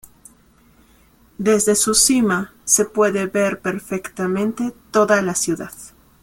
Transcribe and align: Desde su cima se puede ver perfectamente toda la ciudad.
Desde 1.37 1.75
su 1.75 1.93
cima 1.93 2.53
se 2.65 2.85
puede 2.85 3.27
ver 3.27 3.59
perfectamente 3.59 4.73
toda 4.89 5.21
la 5.21 5.35
ciudad. 5.35 5.71